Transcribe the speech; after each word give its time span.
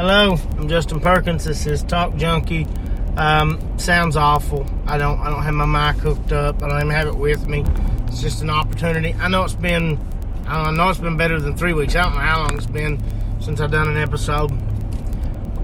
Hello, 0.00 0.38
I'm 0.56 0.66
Justin 0.66 0.98
Perkins. 0.98 1.44
This 1.44 1.66
is 1.66 1.82
Talk 1.82 2.16
Junkie. 2.16 2.66
Um, 3.18 3.60
sounds 3.78 4.16
awful. 4.16 4.66
I 4.86 4.96
don't. 4.96 5.20
I 5.20 5.28
don't 5.28 5.42
have 5.42 5.52
my 5.52 5.66
mic 5.66 6.00
hooked 6.00 6.32
up. 6.32 6.62
I 6.62 6.68
don't 6.68 6.78
even 6.78 6.88
have 6.88 7.06
it 7.06 7.16
with 7.16 7.46
me. 7.46 7.66
It's 8.06 8.22
just 8.22 8.40
an 8.40 8.48
opportunity. 8.48 9.12
I 9.20 9.28
know 9.28 9.44
it's 9.44 9.52
been. 9.52 10.00
I 10.46 10.70
know 10.70 10.88
it's 10.88 11.00
been 11.00 11.18
better 11.18 11.38
than 11.38 11.54
three 11.54 11.74
weeks. 11.74 11.94
I 11.96 12.04
don't 12.04 12.14
know 12.14 12.20
how 12.20 12.38
long 12.38 12.56
it's 12.56 12.64
been 12.64 12.98
since 13.42 13.60
I've 13.60 13.72
done 13.72 13.90
an 13.90 13.98
episode. 13.98 14.50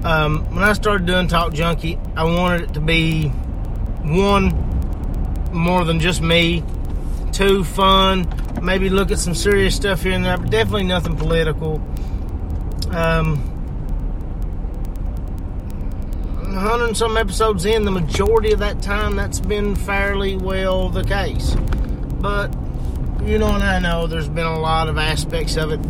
Um, 0.04 0.45
when 0.54 0.62
I 0.62 0.74
started 0.74 1.06
doing 1.06 1.28
Talk 1.28 1.54
Junkie, 1.54 1.98
I 2.14 2.24
wanted 2.24 2.60
it 2.60 2.74
to 2.74 2.80
be 2.80 3.28
one 4.02 4.50
more 5.50 5.82
than 5.82 5.98
just 5.98 6.20
me. 6.20 6.62
Two, 7.32 7.64
fun. 7.64 8.30
Maybe 8.60 8.90
look 8.90 9.10
at 9.10 9.18
some 9.18 9.34
serious 9.34 9.74
stuff 9.74 10.02
here 10.02 10.12
and 10.12 10.23
there, 10.23 10.37
but 10.37 10.50
definitely 10.50 10.84
nothing 10.84 11.16
political. 11.16 11.80
Um, 12.90 13.55
100 16.57 16.87
and 16.87 16.96
some 16.96 17.18
episodes 17.18 17.66
in, 17.66 17.85
the 17.85 17.90
majority 17.90 18.51
of 18.51 18.60
that 18.60 18.80
time, 18.80 19.15
that's 19.15 19.40
been 19.40 19.76
fairly 19.76 20.37
well 20.37 20.88
the 20.88 21.04
case. 21.04 21.54
But, 22.21 22.51
you 23.23 23.38
know, 23.38 23.52
and 23.52 23.63
I 23.63 23.79
know 23.79 24.07
there's 24.07 24.29
been 24.29 24.46
a 24.46 24.59
lot 24.59 24.88
of 24.88 24.96
aspects 24.96 25.57
of 25.57 25.71
it 25.71 25.80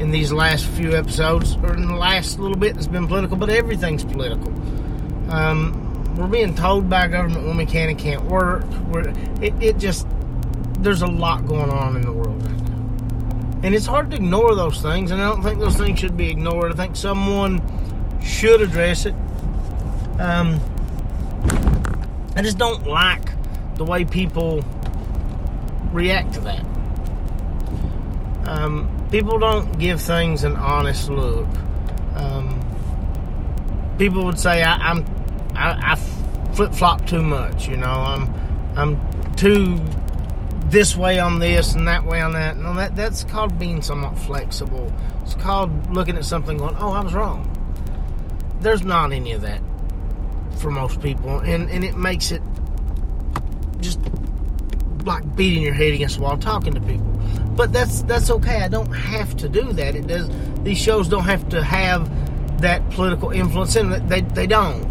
in 0.00 0.12
these 0.12 0.32
last 0.32 0.64
few 0.64 0.96
episodes, 0.96 1.56
or 1.56 1.74
in 1.74 1.88
the 1.88 1.96
last 1.96 2.38
little 2.38 2.56
bit 2.56 2.74
that's 2.74 2.86
been 2.86 3.08
political, 3.08 3.36
but 3.36 3.50
everything's 3.50 4.04
political. 4.04 4.48
Um, 5.28 6.14
we're 6.14 6.28
being 6.28 6.54
told 6.54 6.88
by 6.88 7.08
government 7.08 7.44
when 7.44 7.56
we 7.56 7.66
can 7.66 7.88
and 7.88 7.98
can't 7.98 8.22
work. 8.26 8.64
We're, 8.88 9.08
it, 9.42 9.54
it 9.60 9.78
just, 9.78 10.06
there's 10.78 11.02
a 11.02 11.06
lot 11.06 11.48
going 11.48 11.70
on 11.70 11.96
in 11.96 12.02
the 12.02 12.12
world 12.12 12.40
right 12.46 12.60
now. 12.68 13.60
And 13.64 13.74
it's 13.74 13.86
hard 13.86 14.10
to 14.12 14.16
ignore 14.16 14.54
those 14.54 14.80
things, 14.80 15.10
and 15.10 15.20
I 15.20 15.28
don't 15.28 15.42
think 15.42 15.58
those 15.58 15.76
things 15.76 15.98
should 15.98 16.16
be 16.16 16.30
ignored. 16.30 16.70
I 16.70 16.76
think 16.76 16.94
someone 16.94 17.60
should 18.22 18.60
address 18.60 19.04
it 19.04 19.14
um, 20.18 20.60
I 22.34 22.42
just 22.42 22.58
don't 22.58 22.86
like 22.86 23.30
the 23.76 23.84
way 23.84 24.04
people 24.04 24.64
react 25.92 26.34
to 26.34 26.40
that. 26.40 26.64
Um, 28.46 29.08
people 29.10 29.38
don't 29.38 29.78
give 29.78 30.00
things 30.00 30.44
an 30.44 30.56
honest 30.56 31.10
look. 31.10 31.48
Um, 32.14 32.60
people 33.98 34.24
would 34.24 34.38
say 34.38 34.62
I, 34.62 34.90
am 34.90 35.04
I, 35.54 35.92
I 35.92 35.94
flip 36.54 36.72
flop 36.72 37.06
too 37.06 37.22
much. 37.22 37.68
You 37.68 37.76
know, 37.76 37.86
I'm 37.86 38.32
I'm 38.76 39.34
too 39.34 39.80
this 40.70 40.96
way 40.96 41.18
on 41.18 41.38
this 41.38 41.74
and 41.74 41.86
that 41.88 42.04
way 42.04 42.20
on 42.20 42.32
that. 42.32 42.56
No, 42.56 42.74
that 42.74 42.96
that's 42.96 43.24
called 43.24 43.58
being 43.58 43.82
somewhat 43.82 44.18
flexible. 44.18 44.92
It's 45.22 45.34
called 45.34 45.92
looking 45.92 46.16
at 46.16 46.24
something 46.24 46.56
going, 46.56 46.76
oh, 46.78 46.92
I 46.92 47.00
was 47.00 47.14
wrong. 47.14 47.52
There's 48.60 48.82
not 48.82 49.12
any 49.12 49.32
of 49.32 49.42
that 49.42 49.60
for 50.56 50.70
most 50.70 51.00
people, 51.00 51.38
and, 51.40 51.70
and 51.70 51.84
it 51.84 51.96
makes 51.96 52.32
it 52.32 52.42
just 53.80 54.00
like 55.04 55.36
beating 55.36 55.62
your 55.62 55.74
head 55.74 55.92
against 55.92 56.16
the 56.16 56.22
wall 56.22 56.36
talking 56.36 56.74
to 56.74 56.80
people. 56.80 57.06
But 57.54 57.72
that's 57.72 58.02
that's 58.02 58.30
okay. 58.30 58.62
I 58.62 58.68
don't 58.68 58.92
have 58.92 59.36
to 59.38 59.48
do 59.48 59.72
that. 59.74 59.94
It 59.94 60.06
does. 60.06 60.28
These 60.62 60.78
shows 60.78 61.08
don't 61.08 61.24
have 61.24 61.48
to 61.50 61.62
have 61.62 62.10
that 62.60 62.88
political 62.90 63.30
influence 63.30 63.76
in. 63.76 64.06
They 64.08 64.20
they 64.20 64.46
don't. 64.46 64.84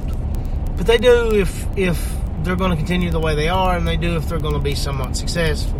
But 0.78 0.88
they 0.88 0.97
do 0.97 1.34
if 1.34 1.78
if 1.78 2.16
they're 2.44 2.56
going 2.56 2.72
to 2.72 2.78
continue 2.78 3.12
the 3.12 3.19
way 3.19 3.35
they 3.35 3.50
are, 3.50 3.75
and 3.78 3.88
they 3.88 3.97
do 3.97 4.16
if 4.16 4.28
they're 4.28 4.39
going 4.39 4.53
to 4.53 4.59
be 4.59 4.75
somewhat 4.75 5.16
successful. 5.16 5.79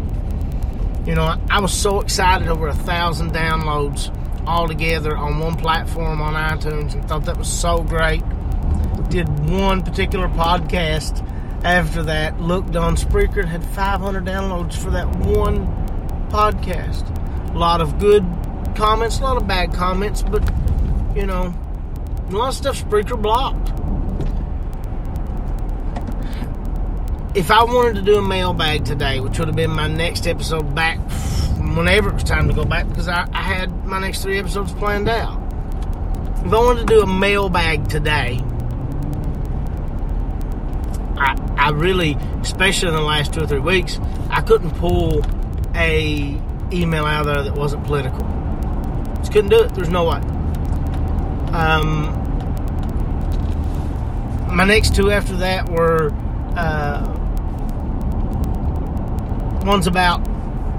You 1.06 1.16
know, 1.16 1.24
I, 1.24 1.40
I 1.50 1.60
was 1.60 1.74
so 1.74 2.02
excited 2.02 2.48
over 2.48 2.68
a 2.68 2.74
thousand 2.74 3.32
downloads 3.32 4.12
all 4.48 4.68
together 4.68 5.16
on 5.18 5.40
one 5.40 5.56
platform 5.56 6.22
on 6.22 6.34
iTunes, 6.34 6.94
and 6.94 7.08
thought 7.08 7.26
that 7.26 7.38
was 7.38 7.52
so 7.52 7.84
great 7.84 8.22
did 9.10 9.28
one 9.50 9.82
particular 9.82 10.28
podcast 10.28 11.26
after 11.66 12.04
that, 12.04 12.40
looked 12.40 12.76
on 12.76 12.96
Spreaker, 12.96 13.44
had 13.44 13.66
500 13.66 14.24
downloads 14.24 14.76
for 14.76 14.92
that 14.92 15.08
one 15.16 15.66
podcast. 16.30 17.04
A 17.56 17.58
lot 17.58 17.82
of 17.82 17.98
good 17.98 18.24
comments, 18.76 19.18
a 19.20 19.24
lot 19.24 19.38
of 19.38 19.48
bad 19.48 19.74
comments, 19.74 20.22
but, 20.22 20.48
you 21.16 21.26
know, 21.26 21.52
a 22.30 22.32
lot 22.32 22.50
of 22.50 22.54
stuff 22.54 22.84
Spreaker 22.84 23.20
blocked. 23.20 23.70
If 27.36 27.50
I 27.50 27.64
wanted 27.64 27.96
to 27.96 28.02
do 28.04 28.20
a 28.20 28.22
mailbag 28.22 28.86
today, 28.86 29.20
which 29.20 29.40
would 29.40 29.48
have 29.48 29.58
been 29.58 29.72
my 29.72 29.88
next 29.88 30.28
episode 30.28 30.76
back 30.76 31.00
whenever 31.58 32.10
it 32.10 32.14
was 32.14 32.24
time 32.24 32.48
to 32.48 32.54
go 32.54 32.64
back, 32.64 32.88
because 32.88 33.08
I, 33.08 33.28
I 33.34 33.42
had 33.42 33.86
my 33.86 34.00
next 34.00 34.22
three 34.22 34.38
episodes 34.38 34.72
planned 34.74 35.10
out. 35.10 35.42
If 36.46 36.54
I 36.54 36.58
wanted 36.60 36.88
to 36.88 36.94
do 36.94 37.02
a 37.02 37.08
mailbag 37.08 37.90
today, 37.90 38.40
I, 41.58 41.72
really, 41.72 42.14
especially 42.42 42.90
in 42.90 42.94
the 42.96 43.02
last 43.02 43.34
two 43.34 43.42
or 43.42 43.48
three 43.48 43.60
weeks, 43.60 44.00
I 44.30 44.42
couldn't 44.42 44.72
pull 44.72 45.24
a 45.76 46.40
email 46.72 47.06
out 47.06 47.28
of 47.28 47.34
there 47.34 47.44
that 47.44 47.56
wasn't 47.56 47.84
political. 47.86 48.20
Just 49.18 49.32
couldn't 49.32 49.50
do 49.50 49.64
it. 49.64 49.74
There's 49.74 49.90
no 49.90 50.06
way. 50.06 50.18
Um, 51.54 52.12
my 54.54 54.66
next 54.66 54.96
two 54.96 55.12
after 55.12 55.38
that 55.38 55.70
were 55.70 56.12
uh, 56.56 57.12
one's 59.66 59.88
about 59.88 60.20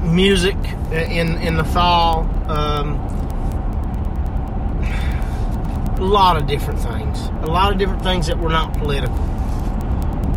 music 0.03 0.57
in 0.93 1.39
in 1.39 1.57
the 1.57 1.65
fall. 1.65 2.21
Um, 2.49 2.95
a 5.99 6.05
lot 6.05 6.37
of 6.37 6.47
different 6.47 6.79
things. 6.81 7.19
A 7.43 7.47
lot 7.47 7.73
of 7.73 7.79
different 7.79 8.03
things 8.03 8.27
that 8.27 8.39
were 8.39 8.51
not 8.51 8.73
political 8.75 9.36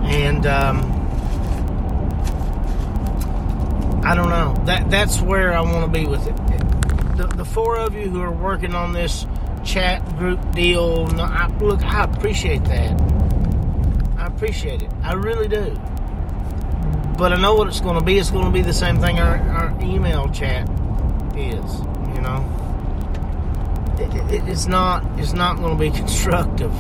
and 0.10 0.46
um, 0.48 1.00
I 4.04 4.16
don't 4.16 4.30
know. 4.30 4.56
That 4.66 4.90
that's 4.90 5.22
where 5.22 5.54
I 5.54 5.62
want 5.62 5.86
to 5.86 6.00
be 6.00 6.08
with 6.08 6.26
it. 6.26 6.36
The, 7.18 7.28
the 7.28 7.46
four 7.46 7.78
of 7.78 7.94
you 7.94 8.10
who 8.10 8.22
are 8.22 8.32
working 8.32 8.74
on 8.74 8.92
this 8.92 9.28
chat 9.64 10.04
group 10.18 10.40
deal, 10.54 11.06
no, 11.08 11.24
I, 11.24 11.48
look, 11.60 11.84
I 11.84 12.06
appreciate 12.06 12.64
that. 12.66 13.00
I 14.18 14.26
appreciate 14.26 14.82
it. 14.82 14.90
I 15.04 15.14
really 15.14 15.48
do. 15.48 15.80
But 17.18 17.34
I 17.34 17.40
know 17.40 17.54
what 17.54 17.68
it's 17.68 17.82
going 17.82 18.00
to 18.00 18.04
be. 18.04 18.18
It's 18.18 18.32
going 18.32 18.46
to 18.46 18.52
be 18.52 18.62
the 18.62 18.74
same 18.74 19.00
thing 19.00 19.20
our, 19.20 19.38
our 19.38 19.82
email 19.82 20.28
chat 20.30 20.68
is. 21.36 21.82
You 22.16 22.22
know, 22.22 22.44
it, 24.00 24.34
it, 24.34 24.50
it's 24.50 24.66
not. 24.66 25.04
It's 25.20 25.34
not 25.34 25.58
going 25.58 25.78
to 25.78 25.80
be 25.80 25.92
constructive. 25.96 26.74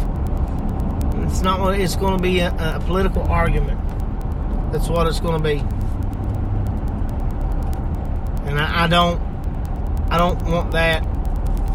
It's 1.29 1.41
not. 1.41 1.79
It's 1.79 1.95
going 1.95 2.17
to 2.17 2.21
be 2.21 2.39
a, 2.39 2.49
a 2.49 2.79
political 2.79 3.23
argument. 3.23 3.79
That's 4.71 4.89
what 4.89 5.07
it's 5.07 5.19
going 5.19 5.41
to 5.41 5.43
be. 5.43 5.59
And 8.49 8.59
I, 8.59 8.85
I, 8.85 8.87
don't. 8.87 9.21
I 10.09 10.17
don't 10.17 10.41
want 10.43 10.71
that 10.71 11.05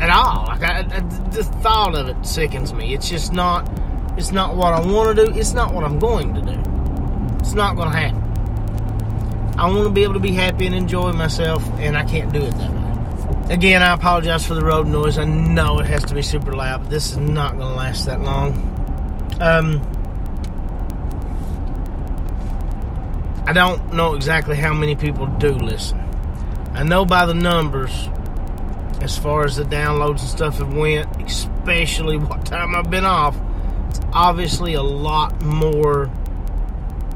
at 0.01 0.11
all. 0.11 0.47
Like 0.47 0.63
I, 0.63 0.81
I, 0.81 1.01
the 1.31 1.45
thought 1.45 1.95
of 1.95 2.09
it 2.09 2.27
sickens 2.27 2.73
me. 2.75 2.95
It's 2.95 3.09
just 3.09 3.33
not. 3.33 3.71
It's 4.17 4.33
not 4.33 4.57
what 4.57 4.73
I 4.73 4.81
want 4.81 5.17
to 5.17 5.27
do. 5.27 5.39
It's 5.39 5.53
not 5.53 5.73
what 5.73 5.85
I'm 5.85 5.99
going 5.99 6.35
to 6.35 6.41
do. 6.43 6.61
It's 7.39 7.55
not 7.55 7.77
going 7.77 7.91
to 7.91 7.97
happen. 7.97 8.25
I 9.57 9.69
want 9.69 9.85
to 9.85 9.91
be 9.91 10.03
able 10.03 10.15
to 10.15 10.21
be 10.21 10.33
happy 10.33 10.67
and 10.67 10.75
enjoy 10.75 11.13
myself, 11.13 11.65
and 11.75 11.97
I 11.97 12.05
can't 12.05 12.33
do 12.33 12.43
it 12.43 12.51
that 12.51 12.73
way. 12.73 13.55
Again, 13.55 13.83
I 13.83 13.93
apologize 13.95 14.45
for 14.47 14.55
the 14.55 14.65
road 14.65 14.89
noise. 14.89 15.17
I 15.17 15.25
know 15.25 15.79
it 15.79 15.87
has 15.87 16.05
to 16.07 16.15
be 16.15 16.23
super 16.23 16.53
loud, 16.53 16.83
but 16.83 16.91
this 16.91 17.13
is 17.13 17.19
not 17.19 17.57
going 17.57 17.69
to 17.69 17.75
last 17.77 18.07
that 18.07 18.21
long. 18.21 18.75
Um, 19.41 19.83
I 23.47 23.53
don't 23.53 23.93
know 23.93 24.15
exactly 24.15 24.57
how 24.57 24.73
many 24.73 24.97
people 24.97 25.27
do 25.27 25.53
listen. 25.53 26.01
I 26.73 26.83
know 26.83 27.05
by 27.05 27.27
the 27.27 27.35
numbers, 27.35 28.09
as 29.01 29.19
far 29.19 29.45
as 29.45 29.57
the 29.57 29.65
downloads 29.65 30.21
and 30.21 30.29
stuff 30.29 30.59
have 30.59 30.73
went, 30.75 31.09
especially 31.21 32.17
what 32.19 32.47
time 32.47 32.75
I've 32.75 32.91
been 32.91 33.05
off, 33.05 33.37
it's 33.91 34.01
obviously 34.13 34.75
a 34.75 34.83
lot 34.83 35.43
more 35.43 36.11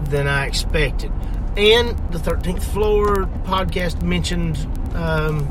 than 0.05 0.29
I 0.29 0.47
expected. 0.47 1.13
And 1.57 1.99
the 2.13 2.19
13th 2.19 2.63
Floor 2.63 3.25
podcast 3.45 4.03
mentioned 4.03 4.59
um, 4.95 5.49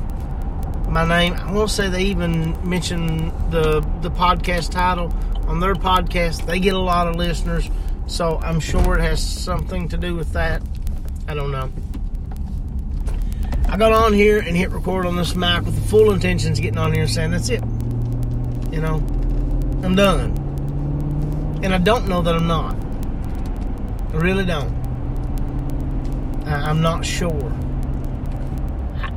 my 0.89 1.06
name. 1.06 1.34
I 1.34 1.51
want 1.51 1.69
to 1.69 1.75
say 1.75 1.89
they 1.89 2.04
even 2.04 2.57
mentioned 2.68 3.31
the 3.51 3.81
the 4.01 4.10
podcast 4.10 4.72
title 4.72 5.13
on 5.48 5.60
their 5.60 5.75
podcast. 5.75 6.45
They 6.45 6.60
get 6.60 6.74
a 6.74 6.80
lot 6.80 7.07
of 7.07 7.16
listeners, 7.16 7.69
so 8.07 8.39
I'm 8.39 8.60
sure 8.60 8.98
it 8.98 9.01
has 9.01 9.22
something 9.22 9.89
to 9.89 9.98
do 9.98 10.16
with 10.16 10.34
that. 10.34 10.62
I 11.28 11.34
don't 11.34 11.51
know. 11.51 11.72
I 13.69 13.75
got 13.75 13.92
on 13.92 14.13
here 14.13 14.39
and 14.39 14.56
hit 14.56 14.72
record 14.72 15.06
on 15.06 15.18
this 15.18 15.36
mic 15.36 15.66
with 15.66 15.75
the 15.75 15.88
full 15.89 16.13
intentions 16.13 16.60
getting 16.60 16.78
on 16.78 16.94
here 16.94 17.04
and 17.04 17.12
saying, 17.12 17.31
that's 17.31 17.50
it. 17.50 17.62
You 18.72 18.80
know, 18.80 18.95
I'm 19.84 19.94
done. 19.94 20.31
And 21.63 21.74
I 21.74 21.78
don't 21.78 22.07
know 22.07 22.22
that 22.22 22.34
I'm 22.34 22.48
not. 22.48 22.75
I 24.13 24.18
really 24.18 24.45
don't. 24.45 24.74
I'm 26.48 26.81
not 26.81 27.06
sure. 27.06 27.51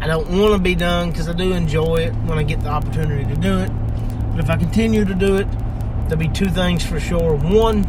I 0.00 0.06
don't 0.06 0.30
want 0.30 0.54
to 0.54 0.58
be 0.58 0.74
done 0.74 1.10
because 1.10 1.28
I 1.28 1.34
do 1.34 1.52
enjoy 1.52 1.96
it 1.96 2.14
when 2.24 2.38
I 2.38 2.42
get 2.42 2.60
the 2.60 2.70
opportunity 2.70 3.24
to 3.24 3.38
do 3.38 3.58
it. 3.58 3.70
But 4.30 4.40
if 4.40 4.50
I 4.50 4.56
continue 4.56 5.04
to 5.04 5.14
do 5.14 5.36
it, 5.36 5.46
there'll 6.08 6.16
be 6.16 6.28
two 6.28 6.48
things 6.48 6.84
for 6.84 6.98
sure. 6.98 7.34
One, 7.34 7.84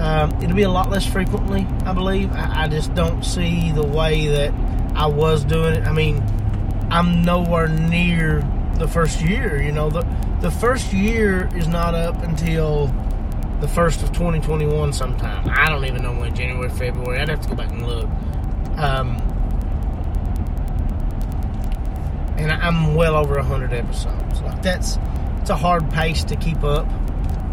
um, 0.00 0.32
it'll 0.42 0.56
be 0.56 0.64
a 0.64 0.70
lot 0.70 0.90
less 0.90 1.06
frequently, 1.06 1.66
I 1.84 1.92
believe. 1.92 2.32
I, 2.32 2.64
I 2.64 2.68
just 2.68 2.94
don't 2.94 3.24
see 3.24 3.70
the 3.70 3.86
way 3.86 4.26
that 4.26 4.52
I 4.96 5.06
was 5.06 5.44
doing 5.44 5.74
it. 5.74 5.86
I 5.86 5.92
mean, 5.92 6.22
I'm 6.90 7.22
nowhere 7.22 7.68
near 7.68 8.42
the 8.74 8.88
first 8.88 9.20
year. 9.20 9.60
You 9.62 9.72
know, 9.72 9.90
the 9.90 10.02
the 10.40 10.50
first 10.50 10.92
year 10.92 11.48
is 11.56 11.66
not 11.66 11.94
up 11.94 12.22
until 12.22 12.86
the 13.60 13.68
first 13.68 14.02
of 14.02 14.12
2021 14.12 14.92
sometime. 14.92 15.48
I 15.50 15.68
don't 15.68 15.84
even 15.84 16.02
know 16.02 16.12
when, 16.12 16.34
January, 16.34 16.70
February. 16.70 17.18
I'd 17.20 17.28
have 17.28 17.40
to 17.42 17.48
go 17.48 17.54
back 17.56 17.70
and 17.70 17.86
look. 17.86 18.08
Um, 18.76 19.16
and 22.38 22.52
I'm 22.52 22.94
well 22.94 23.16
over 23.16 23.34
100 23.34 23.72
episodes. 23.72 24.40
Like 24.40 24.62
that's 24.62 24.98
it's 25.40 25.50
a 25.50 25.56
hard 25.56 25.90
pace 25.90 26.24
to 26.24 26.36
keep 26.36 26.62
up. 26.62 26.86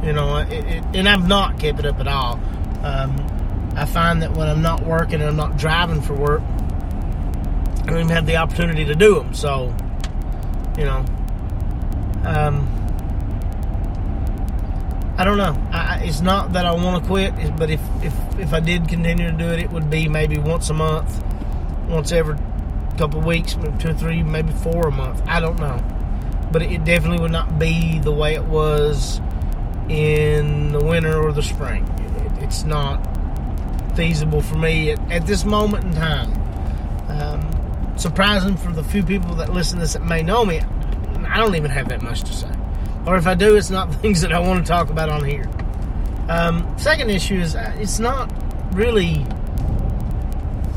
You 0.03 0.13
know, 0.13 0.37
it, 0.37 0.51
it, 0.51 0.83
and 0.93 1.09
I've 1.09 1.27
not 1.27 1.59
kept 1.59 1.79
it 1.79 1.85
up 1.85 1.99
at 1.99 2.07
all. 2.07 2.39
Um, 2.83 3.73
I 3.75 3.85
find 3.85 4.21
that 4.21 4.33
when 4.33 4.47
I'm 4.47 4.61
not 4.61 4.85
working 4.85 5.15
and 5.15 5.23
I'm 5.23 5.35
not 5.35 5.57
driving 5.57 6.01
for 6.01 6.13
work, 6.13 6.41
I 6.41 7.85
don't 7.87 7.99
even 7.99 8.09
have 8.09 8.25
the 8.25 8.37
opportunity 8.37 8.85
to 8.85 8.95
do 8.95 9.15
them. 9.15 9.33
So, 9.33 9.75
you 10.77 10.85
know, 10.85 11.03
um, 12.23 12.71
I 15.17 15.23
don't 15.23 15.37
know. 15.37 15.57
I, 15.71 16.01
it's 16.03 16.21
not 16.21 16.53
that 16.53 16.65
I 16.65 16.73
want 16.73 17.03
to 17.03 17.07
quit, 17.07 17.33
but 17.57 17.69
if, 17.69 17.81
if 18.03 18.13
if 18.39 18.53
I 18.53 18.59
did 18.59 18.87
continue 18.87 19.31
to 19.31 19.37
do 19.37 19.47
it, 19.49 19.59
it 19.59 19.71
would 19.71 19.89
be 19.89 20.07
maybe 20.07 20.37
once 20.37 20.69
a 20.69 20.73
month, 20.73 21.23
once 21.87 22.11
every 22.11 22.37
couple 22.95 23.21
weeks, 23.21 23.55
maybe 23.57 23.77
two 23.77 23.89
or 23.89 23.93
three, 23.93 24.23
maybe 24.23 24.51
four 24.51 24.87
a 24.87 24.91
month. 24.91 25.21
I 25.27 25.39
don't 25.39 25.59
know, 25.59 25.81
but 26.51 26.61
it 26.61 26.83
definitely 26.83 27.21
would 27.21 27.31
not 27.31 27.59
be 27.59 27.99
the 27.99 28.11
way 28.11 28.35
it 28.35 28.45
was 28.45 29.19
in 29.89 30.71
the 30.71 30.83
winter 30.83 31.21
or 31.21 31.31
the 31.31 31.43
spring. 31.43 31.87
It's 32.41 32.63
not 32.63 32.97
feasible 33.95 34.41
for 34.41 34.55
me 34.57 34.91
at, 34.91 35.11
at 35.11 35.27
this 35.27 35.45
moment 35.45 35.85
in 35.85 35.93
time. 35.93 36.31
Um, 37.09 37.97
surprising 37.97 38.57
for 38.57 38.71
the 38.71 38.83
few 38.83 39.03
people 39.03 39.35
that 39.35 39.53
listen 39.53 39.77
to 39.77 39.81
this 39.81 39.93
that 39.93 40.03
may 40.03 40.21
know 40.21 40.45
me, 40.45 40.59
I 41.27 41.37
don't 41.37 41.55
even 41.55 41.71
have 41.71 41.89
that 41.89 42.01
much 42.01 42.21
to 42.21 42.33
say 42.33 42.51
or 43.05 43.15
if 43.17 43.27
I 43.27 43.35
do, 43.35 43.55
it's 43.55 43.69
not 43.69 43.93
things 44.01 44.21
that 44.21 44.33
I 44.33 44.39
want 44.39 44.65
to 44.65 44.67
talk 44.67 44.89
about 44.89 45.09
on 45.09 45.23
here. 45.23 45.49
Um, 46.27 46.73
second 46.77 47.09
issue 47.11 47.39
is 47.39 47.55
uh, 47.55 47.75
it's 47.77 47.99
not 47.99 48.31
really 48.73 49.25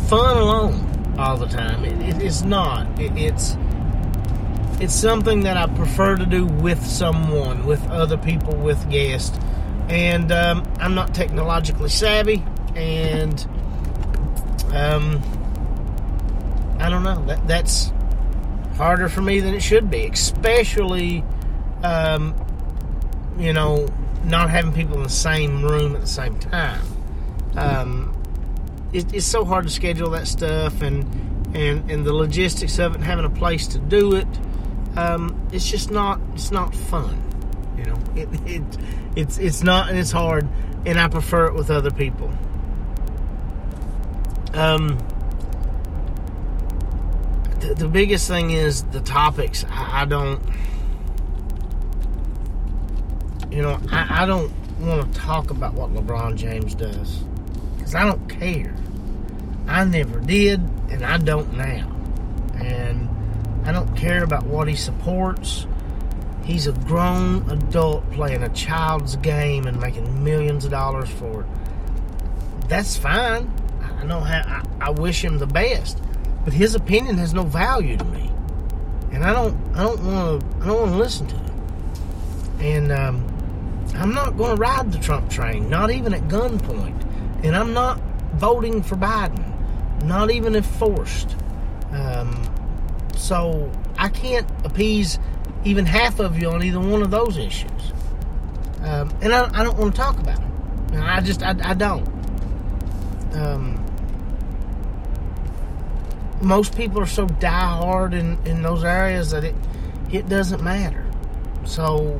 fun 0.09 0.37
alone 0.37 0.85
all 1.19 1.37
the 1.37 1.47
time. 1.47 1.85
It, 1.85 2.01
it, 2.01 2.23
it's 2.23 2.43
not. 2.43 2.99
It, 3.01 3.17
it's 3.17 3.57
it's 4.81 4.95
something 4.95 5.41
that 5.41 5.57
I 5.57 5.67
prefer 5.67 6.17
to 6.17 6.25
do 6.25 6.47
with 6.47 6.85
someone, 6.87 7.67
with 7.67 7.85
other 7.91 8.17
people, 8.17 8.55
with 8.55 8.89
guests. 8.91 9.37
And 9.89 10.31
um, 10.31 10.71
I'm 10.79 10.95
not 10.95 11.15
technologically 11.15 11.89
savvy, 11.89 12.45
and 12.77 13.41
um, 14.73 15.21
I 16.79 16.89
don't 16.91 17.03
know. 17.03 17.25
That 17.27 17.47
that's 17.49 17.93
harder 18.77 19.09
for 19.09 19.23
me 19.23 19.41
than 19.41 19.55
it 19.55 19.63
should 19.63 19.91
be, 19.91 20.07
especially 20.07 21.25
um, 21.83 22.35
you 23.39 23.53
know, 23.53 23.89
not 24.25 24.51
having 24.51 24.73
people 24.73 24.97
in 24.97 25.03
the 25.03 25.09
same 25.09 25.65
room 25.65 25.95
at 25.95 26.01
the 26.01 26.07
same 26.07 26.39
time. 26.39 26.83
Um, 27.57 28.15
it, 28.93 29.13
it's 29.15 29.27
so 29.27 29.45
hard 29.45 29.65
to 29.65 29.71
schedule 29.71 30.11
that 30.11 30.27
stuff 30.27 30.81
and 30.83 31.05
and 31.55 31.91
and 31.91 32.05
the 32.05 32.13
logistics 32.13 32.79
of 32.79 32.95
it, 32.95 33.01
having 33.01 33.25
a 33.25 33.31
place 33.31 33.67
to 33.69 33.79
do 33.79 34.15
it. 34.15 34.27
Um, 34.97 35.49
it's 35.53 35.69
just 35.69 35.91
not 35.91 36.21
it's 36.35 36.51
not 36.51 36.75
fun. 36.75 37.23
You 37.77 37.85
know, 37.85 37.99
it, 38.17 38.29
it 38.47 38.79
it's 39.17 39.39
it's 39.39 39.63
not 39.63 39.89
and 39.89 39.99
it's 39.99 40.13
hard, 40.13 40.49
and 40.87 40.99
I 40.99 41.09
prefer 41.09 41.47
it 41.47 41.55
with 41.55 41.71
other 41.71 41.91
people. 41.91 42.31
Um, 44.55 44.99
the, 47.61 47.75
the 47.77 47.89
biggest 47.89 48.27
thing 48.29 48.51
is 48.51 48.85
the 48.85 49.01
topics. 49.01 49.65
I, 49.69 50.03
I 50.03 50.05
don't 50.05 50.43
you 53.51 53.63
know, 53.63 53.81
I, 53.91 54.23
I 54.23 54.27
don't 54.27 54.53
want 54.81 55.13
to 55.13 55.21
talk 55.21 55.51
about 55.51 55.75
what 55.75 55.93
LeBron 55.93 56.37
James 56.37 56.75
does 56.75 57.25
because 57.89 58.03
I 58.03 58.07
don't 58.07 58.29
care. 58.29 58.75
I 59.67 59.85
never 59.85 60.21
did, 60.21 60.61
and 60.91 61.03
I 61.03 61.17
don't 61.17 61.55
now. 61.57 61.91
And 62.61 63.09
I 63.67 63.73
don't 63.73 63.97
care 63.97 64.23
about 64.23 64.45
what 64.45 64.69
he 64.69 64.75
supports. 64.75 65.67
He's 66.45 66.67
a 66.67 66.73
grown 66.73 67.49
adult 67.51 68.11
playing 68.11 68.43
a 68.43 68.51
child's 68.51 69.17
game 69.17 69.67
and 69.67 69.81
making 69.81 70.23
millions 70.23 70.67
of 70.67 70.71
dollars 70.71 71.09
for 71.09 71.43
it. 71.43 71.47
That's 72.69 72.97
fine. 72.99 73.51
I 73.81 74.05
know 74.05 74.21
how 74.21 74.43
I, 74.81 74.89
I 74.89 74.91
wish 74.91 75.25
him 75.25 75.39
the 75.39 75.47
best, 75.47 75.99
but 76.45 76.53
his 76.53 76.75
opinion 76.75 77.17
has 77.17 77.33
no 77.33 77.45
value 77.45 77.97
to 77.97 78.05
me, 78.05 78.31
and 79.13 79.25
I 79.25 79.33
don't. 79.33 79.57
I 79.75 79.85
don't 79.85 80.05
want 80.05 80.41
to. 80.41 80.47
I 80.63 80.67
don't 80.67 80.81
want 80.81 80.93
to 80.93 80.99
listen 80.99 81.27
to 81.29 81.37
it. 81.37 81.53
And 82.61 82.93
um, 82.93 83.89
I'm 83.95 84.13
not 84.13 84.37
going 84.37 84.57
to 84.57 84.61
ride 84.61 84.93
the 84.93 84.99
Trump 84.99 85.31
train, 85.31 85.71
not 85.71 85.91
even 85.91 86.13
at 86.13 86.23
gunpoint. 86.29 87.08
And 87.43 87.57
I'm 87.57 87.73
not 87.73 88.01
voting 88.35 88.83
for 88.83 88.97
Biden, 88.97 90.05
not 90.05 90.31
even 90.31 90.55
if 90.55 90.67
forced. 90.67 91.37
Um, 91.91 92.45
so 93.17 93.71
I 93.97 94.09
can't 94.09 94.49
appease 94.65 95.19
even 95.65 95.87
half 95.87 96.21
of 96.21 96.39
you 96.39 96.51
on 96.51 96.63
either 96.63 96.81
one 96.81 97.03
of 97.03 97.11
those 97.11 97.37
issues. 97.37 97.93
Um, 98.83 99.13
and 99.21 99.33
I, 99.33 99.51
I, 99.59 99.65
don't 99.65 99.77
want 99.77 99.95
to 99.95 100.01
talk 100.01 100.19
about 100.19 100.39
them. 100.39 101.03
I 101.03 101.21
just, 101.21 101.43
I, 101.43 101.55
I 101.63 101.75
don't. 101.75 102.07
Um, 103.35 103.85
most 106.41 106.77
people 106.77 107.01
are 107.01 107.07
so 107.07 107.27
diehard 107.27 108.15
in, 108.15 108.39
in 108.47 108.63
those 108.63 108.85
areas 108.85 109.33
that 109.33 109.45
it, 109.45 109.55
it 110.13 110.29
doesn't 110.29 110.63
matter. 110.63 111.05
So 111.65 112.19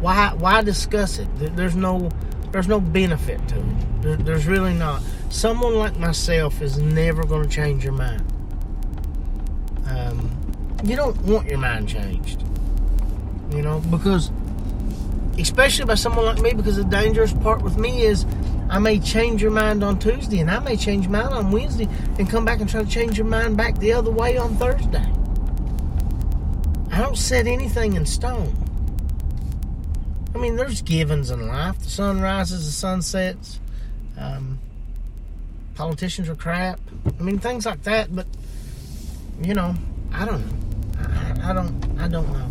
why 0.00 0.34
why 0.34 0.62
discuss 0.62 1.18
it? 1.18 1.28
There's 1.36 1.76
no 1.76 2.10
there's 2.52 2.68
no 2.68 2.80
benefit 2.80 3.40
to 3.48 3.58
it. 3.58 4.24
there's 4.24 4.46
really 4.46 4.74
not. 4.74 5.02
Someone 5.30 5.74
like 5.74 5.98
myself 5.98 6.60
is 6.60 6.78
never 6.78 7.24
going 7.24 7.42
to 7.42 7.48
change 7.48 7.82
your 7.82 7.94
mind. 7.94 8.24
Um, 9.88 10.30
you 10.84 10.94
don't 10.94 11.16
want 11.22 11.48
your 11.48 11.58
mind 11.58 11.88
changed, 11.88 12.44
you 13.50 13.62
know, 13.62 13.80
because 13.90 14.30
especially 15.38 15.86
by 15.86 15.94
someone 15.94 16.24
like 16.24 16.40
me. 16.40 16.52
Because 16.52 16.76
the 16.76 16.84
dangerous 16.84 17.32
part 17.32 17.62
with 17.62 17.78
me 17.78 18.02
is 18.02 18.26
I 18.68 18.78
may 18.78 18.98
change 18.98 19.42
your 19.42 19.50
mind 19.50 19.82
on 19.82 19.98
Tuesday, 19.98 20.40
and 20.40 20.50
I 20.50 20.58
may 20.58 20.76
change 20.76 21.08
mine 21.08 21.32
on 21.32 21.50
Wednesday, 21.50 21.88
and 22.18 22.28
come 22.28 22.44
back 22.44 22.60
and 22.60 22.68
try 22.68 22.82
to 22.82 22.88
change 22.88 23.16
your 23.16 23.26
mind 23.26 23.56
back 23.56 23.78
the 23.78 23.92
other 23.92 24.10
way 24.10 24.36
on 24.36 24.56
Thursday. 24.56 25.10
I 26.90 27.00
don't 27.00 27.16
set 27.16 27.46
anything 27.46 27.94
in 27.94 28.04
stone. 28.04 28.61
I 30.34 30.38
mean, 30.38 30.56
there's 30.56 30.82
givens 30.82 31.30
in 31.30 31.46
life. 31.46 31.78
The 31.80 31.90
sun 31.90 32.20
rises, 32.20 32.66
the 32.66 32.72
sun 32.72 33.02
sets. 33.02 33.60
Um, 34.18 34.58
politicians 35.74 36.28
are 36.28 36.34
crap. 36.34 36.80
I 37.18 37.22
mean, 37.22 37.38
things 37.38 37.66
like 37.66 37.82
that. 37.82 38.14
But 38.14 38.26
you 39.42 39.54
know, 39.54 39.74
I 40.12 40.24
don't 40.24 40.46
know. 40.46 40.56
I, 40.98 41.50
I 41.50 41.52
don't. 41.52 42.00
I 42.00 42.08
don't 42.08 42.32
know. 42.32 42.50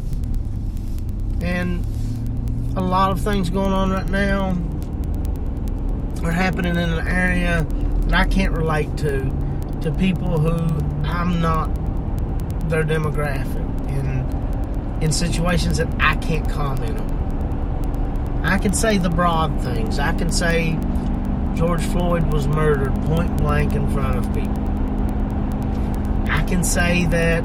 And 1.41 1.85
a 2.77 2.81
lot 2.81 3.11
of 3.11 3.19
things 3.21 3.49
going 3.49 3.73
on 3.73 3.91
right 3.91 4.09
now 4.09 4.57
are 6.23 6.31
happening 6.31 6.75
in 6.75 6.89
an 6.89 7.07
area 7.07 7.65
that 8.05 8.13
I 8.13 8.27
can't 8.27 8.53
relate 8.53 8.95
to 8.97 9.31
to 9.81 9.91
people 9.97 10.37
who 10.37 10.57
I'm 11.07 11.41
not 11.41 11.67
their 12.69 12.83
demographic 12.83 13.65
in 13.89 15.01
in 15.01 15.11
situations 15.11 15.77
that 15.77 15.87
I 15.99 16.15
can't 16.17 16.47
comment 16.47 16.99
on. 16.99 17.20
I 18.43 18.57
can 18.57 18.73
say 18.73 18.97
the 18.97 19.09
broad 19.09 19.61
things. 19.61 19.99
I 19.99 20.13
can 20.13 20.31
say 20.31 20.77
George 21.55 21.83
Floyd 21.83 22.31
was 22.33 22.47
murdered 22.47 22.93
point 23.03 23.37
blank 23.37 23.73
in 23.73 23.89
front 23.91 24.17
of 24.17 24.33
people. 24.33 24.61
I 26.31 26.43
can 26.47 26.63
say 26.63 27.05
that 27.05 27.41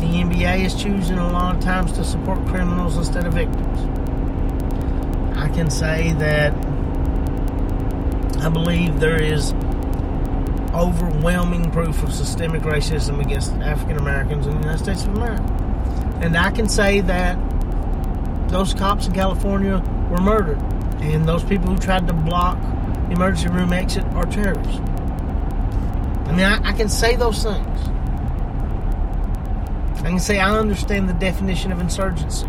the 0.00 0.06
NBA 0.06 0.64
is 0.64 0.74
choosing 0.74 1.18
a 1.18 1.30
lot 1.30 1.56
of 1.56 1.62
times 1.62 1.92
to 1.92 2.04
support 2.04 2.44
criminals 2.46 2.96
instead 2.96 3.26
of 3.26 3.34
victims. 3.34 3.78
I 5.36 5.48
can 5.48 5.70
say 5.70 6.12
that 6.14 6.52
I 8.42 8.48
believe 8.48 8.98
there 8.98 9.22
is 9.22 9.52
overwhelming 10.74 11.70
proof 11.70 12.02
of 12.02 12.12
systemic 12.12 12.62
racism 12.62 13.20
against 13.20 13.52
African 13.54 13.98
Americans 13.98 14.46
in 14.46 14.54
the 14.54 14.60
United 14.60 14.82
States 14.82 15.04
of 15.04 15.14
America. 15.14 15.44
And 16.22 16.36
I 16.36 16.50
can 16.50 16.68
say 16.68 17.02
that 17.02 17.36
those 18.52 18.74
cops 18.74 19.06
in 19.06 19.12
California 19.14 19.82
were 20.10 20.20
murdered, 20.20 20.60
and 21.00 21.26
those 21.26 21.42
people 21.42 21.68
who 21.68 21.78
tried 21.78 22.06
to 22.06 22.12
block 22.12 22.60
the 23.08 23.12
emergency 23.12 23.48
room 23.48 23.72
exit 23.72 24.04
are 24.14 24.26
terrorists. 24.26 24.76
I 26.26 26.32
mean, 26.32 26.44
I, 26.44 26.60
I 26.62 26.72
can 26.72 26.88
say 26.88 27.16
those 27.16 27.42
things. 27.42 27.88
I 29.98 30.08
can 30.08 30.18
say 30.18 30.38
I 30.38 30.58
understand 30.58 31.08
the 31.08 31.14
definition 31.14 31.72
of 31.72 31.80
insurgency. 31.80 32.46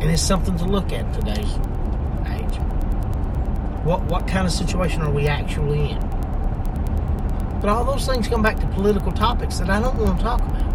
And 0.00 0.10
it's 0.10 0.22
something 0.22 0.56
to 0.58 0.64
look 0.64 0.92
at 0.92 1.12
today's 1.14 1.56
age. 2.26 2.56
What 3.84 4.02
what 4.02 4.28
kind 4.28 4.46
of 4.46 4.52
situation 4.52 5.00
are 5.00 5.10
we 5.10 5.28
actually 5.28 5.92
in? 5.92 5.98
But 7.60 7.70
all 7.70 7.84
those 7.84 8.06
things 8.06 8.28
come 8.28 8.42
back 8.42 8.60
to 8.60 8.66
political 8.68 9.12
topics 9.12 9.58
that 9.58 9.70
I 9.70 9.80
don't 9.80 9.96
want 9.96 10.18
to 10.18 10.24
talk 10.24 10.40
about. 10.40 10.67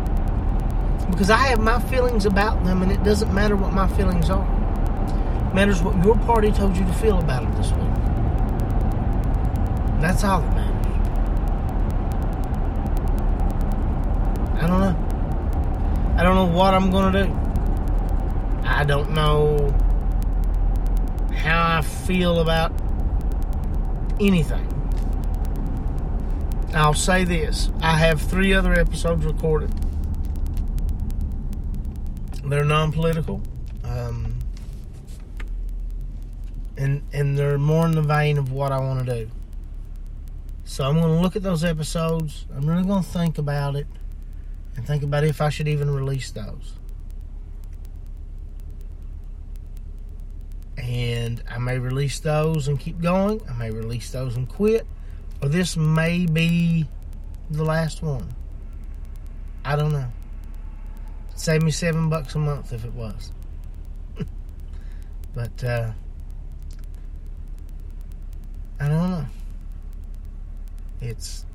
Because 1.11 1.29
I 1.29 1.37
have 1.47 1.59
my 1.59 1.79
feelings 1.79 2.25
about 2.25 2.63
them 2.63 2.81
and 2.81 2.91
it 2.91 3.03
doesn't 3.03 3.33
matter 3.33 3.55
what 3.55 3.73
my 3.73 3.87
feelings 3.87 4.29
are. 4.29 4.43
It 5.49 5.53
matters 5.53 5.81
what 5.81 6.03
your 6.03 6.17
party 6.19 6.51
told 6.51 6.75
you 6.75 6.85
to 6.85 6.93
feel 6.93 7.19
about 7.19 7.43
them 7.43 7.53
this 7.55 7.71
week. 7.71 7.93
That's 10.01 10.23
all 10.23 10.41
that 10.41 10.55
matters. 10.55 10.73
I 14.61 14.67
don't 14.67 14.79
know. 14.79 16.15
I 16.17 16.23
don't 16.23 16.35
know 16.35 16.45
what 16.45 16.73
I'm 16.73 16.89
going 16.89 17.13
to 17.13 17.23
do. 17.25 17.43
I 18.63 18.83
don't 18.83 19.11
know 19.11 19.73
how 21.35 21.77
I 21.77 21.81
feel 21.81 22.39
about 22.39 22.71
anything. 24.19 24.69
I'll 26.73 26.93
say 26.93 27.23
this 27.23 27.69
I 27.81 27.97
have 27.97 28.21
three 28.21 28.53
other 28.53 28.73
episodes 28.73 29.25
recorded. 29.25 29.71
They're 32.43 32.65
non 32.65 32.91
political. 32.91 33.41
Um, 33.83 34.37
and, 36.77 37.03
and 37.13 37.37
they're 37.37 37.57
more 37.57 37.85
in 37.85 37.91
the 37.91 38.01
vein 38.01 38.37
of 38.37 38.51
what 38.51 38.71
I 38.71 38.79
want 38.79 39.05
to 39.05 39.25
do. 39.25 39.31
So 40.65 40.83
I'm 40.83 40.99
going 40.99 41.15
to 41.15 41.21
look 41.21 41.35
at 41.35 41.43
those 41.43 41.63
episodes. 41.63 42.45
I'm 42.55 42.67
really 42.67 42.83
going 42.83 43.03
to 43.03 43.09
think 43.09 43.37
about 43.37 43.75
it 43.75 43.87
and 44.75 44.85
think 44.85 45.03
about 45.03 45.23
if 45.23 45.41
I 45.41 45.49
should 45.49 45.67
even 45.67 45.89
release 45.89 46.31
those. 46.31 46.73
And 50.77 51.43
I 51.49 51.59
may 51.59 51.77
release 51.77 52.19
those 52.19 52.67
and 52.67 52.79
keep 52.79 52.99
going. 52.99 53.41
I 53.49 53.53
may 53.53 53.71
release 53.71 54.09
those 54.11 54.35
and 54.35 54.49
quit. 54.49 54.85
Or 55.41 55.49
this 55.49 55.77
may 55.77 56.25
be 56.25 56.87
the 57.49 57.63
last 57.63 58.01
one. 58.01 58.33
I 59.63 59.75
don't 59.75 59.91
know. 59.91 60.09
Save 61.35 61.63
me 61.63 61.71
seven 61.71 62.09
bucks 62.09 62.35
a 62.35 62.39
month 62.39 62.71
if 62.73 62.85
it 62.85 62.93
was. 62.93 63.31
but 65.35 65.63
uh, 65.63 65.91
I 68.79 68.87
don't 68.87 69.09
know. 69.09 69.25
It's 71.01 71.45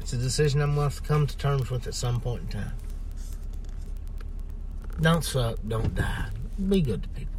it's 0.00 0.12
a 0.12 0.18
decision 0.18 0.60
I'm 0.60 0.74
going 0.74 0.90
to 0.90 0.94
have 0.94 1.02
to 1.02 1.08
come 1.08 1.26
to 1.26 1.36
terms 1.36 1.70
with 1.70 1.86
at 1.86 1.94
some 1.94 2.20
point 2.20 2.42
in 2.42 2.48
time. 2.48 2.72
Don't 5.00 5.24
suck, 5.24 5.58
don't 5.66 5.94
die. 5.94 6.26
Be 6.68 6.82
good 6.82 7.02
to 7.02 7.08
people. 7.08 7.33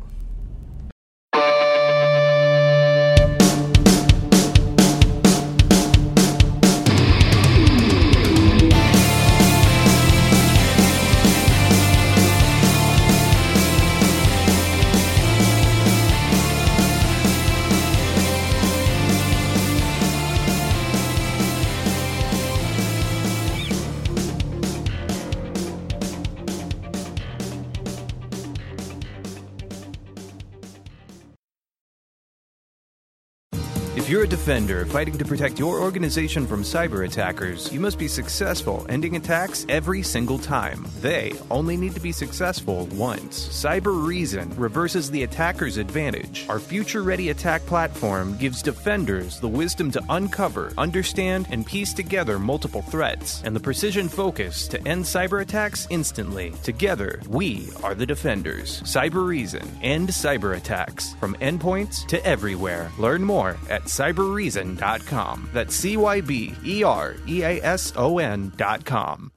If 34.06 34.12
you're 34.12 34.24
a 34.24 34.28
defender 34.28 34.86
fighting 34.86 35.18
to 35.18 35.26
protect 35.26 35.58
your 35.58 35.82
organization 35.82 36.46
from 36.46 36.62
cyber 36.62 37.08
attackers, 37.08 37.74
you 37.74 37.80
must 37.80 37.98
be 37.98 38.08
successful 38.08 38.86
ending 38.88 39.16
attacks 39.16 39.66
every 39.68 40.04
single 40.04 40.38
time. 40.38 40.86
They 41.02 41.34
only 41.50 41.76
need 41.76 41.96
to 41.96 42.00
be 42.00 42.12
successful 42.12 42.86
once. 42.92 43.48
Cybereason 43.48 44.54
reverses 44.60 45.10
the 45.10 45.24
attacker's 45.24 45.78
advantage. 45.78 46.46
Our 46.50 46.60
future 46.60 47.02
ready 47.02 47.32
attack 47.32 47.66
platform 47.66 48.38
gives 48.38 48.62
defenders 48.62 49.40
the 49.40 49.48
wisdom 49.48 49.90
to 49.90 50.04
uncover, 50.10 50.72
understand, 50.78 51.48
and 51.50 51.66
piece 51.66 51.92
together 51.92 52.38
multiple 52.38 52.84
threats, 52.84 53.42
and 53.44 53.56
the 53.56 53.60
precision 53.60 54.08
focus 54.08 54.68
to 54.68 54.88
end 54.88 55.04
cyber 55.04 55.42
attacks 55.42 55.88
instantly. 55.90 56.52
Together, 56.62 57.20
we 57.28 57.70
are 57.82 57.96
the 57.96 58.06
defenders. 58.06 58.84
Cybereason. 58.84 59.68
End 59.82 60.10
cyber 60.10 60.56
attacks. 60.56 61.16
From 61.16 61.34
endpoints 61.38 62.06
to 62.10 62.24
everywhere. 62.24 62.92
Learn 63.00 63.24
more 63.24 63.58
at 63.68 63.90
cybereason.com. 63.96 65.50
That's 65.54 65.76
C 65.76 65.98
Y 65.98 66.22
B 66.22 66.54
E 66.64 66.84
R 66.84 67.16
E 67.28 67.44
A 67.44 67.64
S 67.64 67.94
O 67.96 68.20
N.com. 68.20 69.36